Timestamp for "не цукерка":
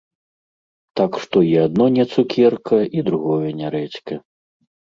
1.99-2.81